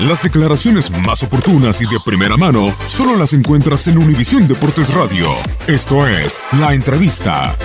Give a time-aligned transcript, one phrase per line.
[0.00, 5.28] Las declaraciones más oportunas y de primera mano solo las encuentras en Univisión Deportes Radio.
[5.68, 7.56] Esto es La Entrevista.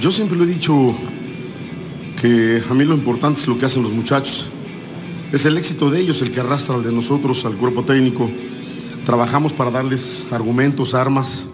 [0.00, 0.92] Yo siempre lo he dicho
[2.20, 4.48] que a mí lo importante es lo que hacen los muchachos.
[5.30, 8.28] Es el éxito de ellos el que arrastra al de nosotros, al cuerpo técnico.
[9.06, 11.44] Trabajamos para darles argumentos, armas,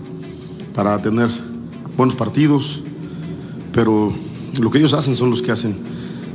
[0.75, 1.29] para tener
[1.99, 2.81] buenos partidos,
[3.73, 4.15] pero
[4.61, 5.75] lo que ellos hacen son los que hacen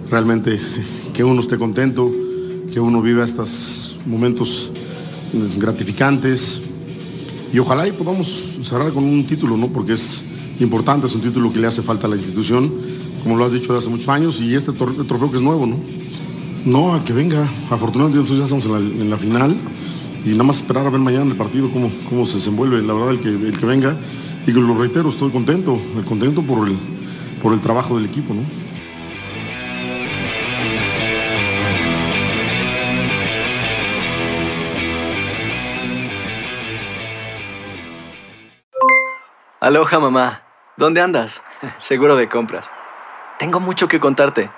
[0.10, 0.60] realmente
[1.14, 2.12] que uno esté contento,
[2.72, 4.72] que uno viva estos momentos
[5.58, 6.62] gratificantes
[7.54, 9.68] y ojalá y podamos cerrar con un título, ¿no?
[9.68, 10.24] Porque es
[10.60, 12.72] importante, es un título que le hace falta a la institución,
[13.24, 15.78] como lo has dicho de hace muchos años, y este trofeo que es nuevo, ¿no?
[16.66, 17.48] No, al que venga.
[17.70, 19.58] Afortunadamente nosotros ya estamos en la, final
[20.24, 23.12] y nada más esperar a ver mañana el partido cómo, cómo se desenvuelve, la verdad,
[23.12, 23.98] el que, el que venga.
[24.46, 26.76] Y lo reitero, estoy contento, contento por el,
[27.42, 28.44] por el trabajo del equipo, ¿no?
[39.60, 40.42] Aloha mamá,
[40.76, 41.44] ¿dónde andas?
[41.78, 42.72] Seguro de compras.
[43.38, 44.50] Tengo mucho que contarte.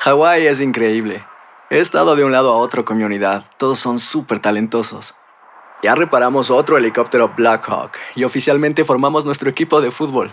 [0.00, 1.24] Hawái es increíble.
[1.68, 3.44] He estado de un lado a otro con mi unidad.
[3.58, 5.14] Todos son súper talentosos.
[5.82, 10.32] Ya reparamos otro helicóptero Blackhawk y oficialmente formamos nuestro equipo de fútbol.